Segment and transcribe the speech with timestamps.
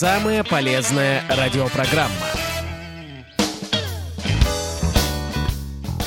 [0.00, 2.39] Самая полезная радиопрограмма.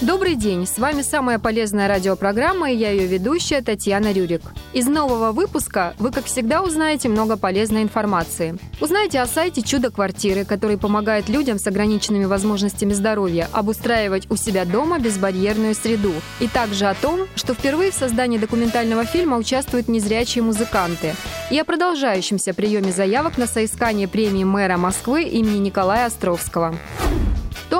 [0.00, 4.42] Добрый день, с вами самая полезная радиопрограмма и я ее ведущая Татьяна Рюрик.
[4.72, 8.56] Из нового выпуска вы, как всегда, узнаете много полезной информации.
[8.80, 14.64] Узнаете о сайте «Чудо квартиры», который помогает людям с ограниченными возможностями здоровья обустраивать у себя
[14.64, 16.12] дома безбарьерную среду.
[16.38, 21.16] И также о том, что впервые в создании документального фильма участвуют незрячие музыканты.
[21.50, 26.76] И о продолжающемся приеме заявок на соискание премии мэра Москвы имени Николая Островского.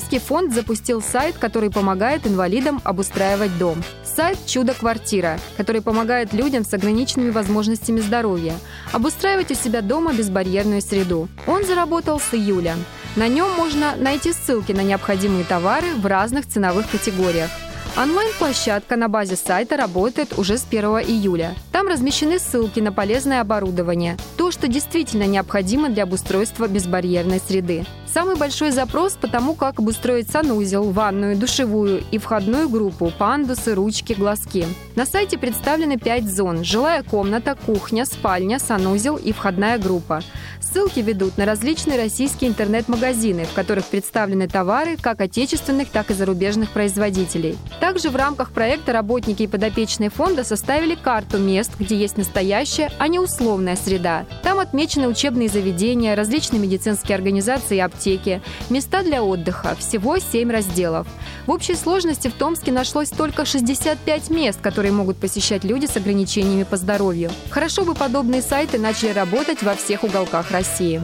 [0.00, 3.84] Томский фонд запустил сайт, который помогает инвалидам обустраивать дом.
[4.02, 8.54] Сайт «Чудо-квартира», который помогает людям с ограниченными возможностями здоровья
[8.92, 11.28] обустраивать у себя дома безбарьерную среду.
[11.46, 12.76] Он заработал с июля.
[13.14, 17.50] На нем можно найти ссылки на необходимые товары в разных ценовых категориях.
[17.94, 21.54] Онлайн-площадка на базе сайта работает уже с 1 июля.
[21.72, 27.84] Там размещены ссылки на полезное оборудование, то, что действительно необходимо для обустройства безбарьерной среды.
[28.12, 34.14] Самый большой запрос по тому, как обустроить санузел, ванную, душевую и входную группу, пандусы, ручки,
[34.14, 34.66] глазки.
[34.96, 40.22] На сайте представлены пять зон– жилая комната, кухня, спальня, санузел и входная группа.
[40.60, 46.70] Ссылки ведут на различные российские интернет-магазины, в которых представлены товары как отечественных, так и зарубежных
[46.70, 47.56] производителей.
[47.80, 53.08] Также в рамках проекта работники и подопечные фонда составили карту мест, где есть настоящая, а
[53.08, 54.26] не условная среда.
[54.42, 61.06] Там отмечены учебные заведения, различные медицинские организации и аптеки, места для отдыха, всего 7 разделов.
[61.46, 66.64] В общей сложности в Томске нашлось только 65 мест, которые могут посещать люди с ограничениями
[66.64, 67.30] по здоровью.
[67.50, 71.00] Хорошо бы подобные сайты начали работать во всех уголках России.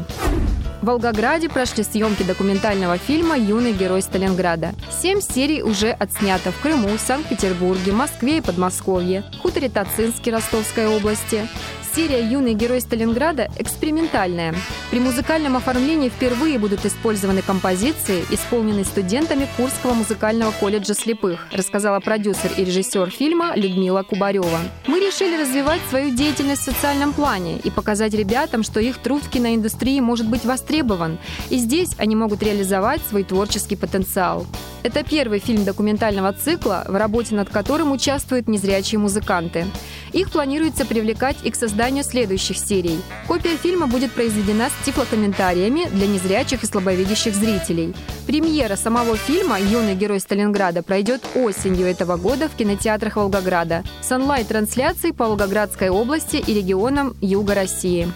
[0.83, 4.72] В Волгограде прошли съемки документального фильма «Юный герой Сталинграда».
[5.03, 11.48] Семь серий уже отснято в Крыму, Санкт-Петербурге, Москве и Подмосковье, хуторе Тацинске Ростовской области.
[11.97, 14.55] Серия «Юный герой Сталинграда» экспериментальная.
[14.91, 22.50] При музыкальном оформлении впервые будут использованы композиции, исполненные студентами Курского музыкального колледжа слепых, рассказала продюсер
[22.54, 24.59] и режиссер фильма Людмила Кубарева.
[24.87, 29.31] Мы решили развивать свою деятельность в социальном плане и показать ребятам, что их труд в
[29.31, 31.16] киноиндустрии может быть востребован,
[31.49, 34.47] и здесь они могут реализовать свой творческий потенциал.
[34.82, 39.65] Это первый фильм документального цикла, в работе над которым участвуют незрячие музыканты.
[40.12, 43.00] Их планируется привлекать и к созданию следующих серий.
[43.27, 47.94] Копия фильма будет произведена с тифлокомментариями для незрячих и слабовидящих зрителей.
[48.27, 55.15] Премьера самого фильма «Юный герой Сталинграда» пройдет осенью этого года в кинотеатрах Волгограда с онлайн-трансляцией
[55.15, 58.09] по Волгоградской области и регионам Юга России.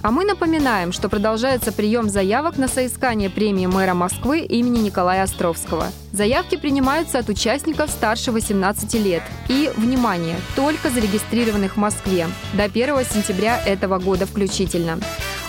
[0.00, 5.88] А мы напоминаем, что продолжается прием заявок на соискание премии мэра Москвы имени Николая Островского.
[6.12, 13.04] Заявки принимаются от участников старше 18 лет и, внимание, только зарегистрированных в Москве до 1
[13.04, 15.00] сентября этого года включительно.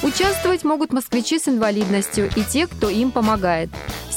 [0.02, 3.70] Участвовать могут москвичи с инвалидностью и те, кто им помогает.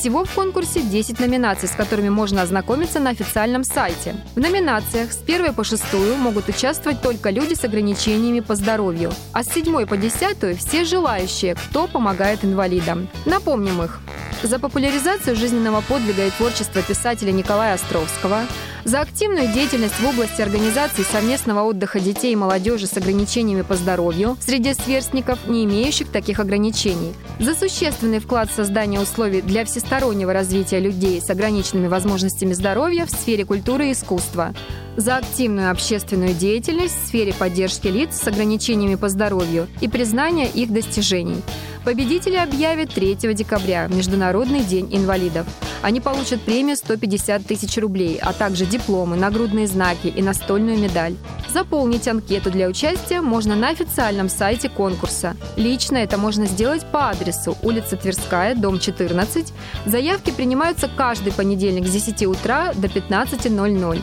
[0.03, 4.17] Всего в конкурсе 10 номинаций, с которыми можно ознакомиться на официальном сайте.
[4.35, 9.45] В номинациях с 1 по 6 могут участвовать только люди с ограничениями по здоровью, а
[9.45, 13.07] с 7 по 10 все желающие, кто помогает инвалидам.
[13.27, 14.01] Напомним их.
[14.43, 18.41] За популяризацию жизненного подвига и творчества писателя Николая Островского,
[18.84, 24.37] за активную деятельность в области организации совместного отдыха детей и молодежи с ограничениями по здоровью
[24.41, 30.81] среди сверстников, не имеющих таких ограничений, за существенный вклад в создание условий для всестороннего развития
[30.81, 34.54] людей с ограниченными возможностями здоровья в сфере культуры и искусства,
[34.97, 40.72] за активную общественную деятельность в сфере поддержки лиц с ограничениями по здоровью и признания их
[40.72, 41.43] достижений.
[41.84, 45.47] Победители объявят 3 декабря, Международный день инвалидов.
[45.82, 51.16] Они получат премию 150 тысяч рублей, а также дипломы, нагрудные знаки и настольную медаль.
[51.53, 55.37] Заполнить анкету для участия можно на официальном сайте конкурса.
[55.56, 59.53] Лично это можно сделать по адресу улица Тверская, дом 14.
[59.84, 64.00] Заявки принимаются каждый понедельник с 10 утра до 15.00.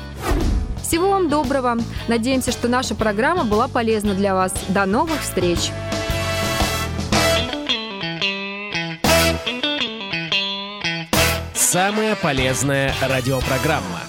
[0.84, 1.78] Всего вам доброго.
[2.10, 4.54] Надеемся, что наша программа была полезна для вас.
[4.68, 5.72] До новых встреч!
[11.72, 14.09] Самая полезная радиопрограмма.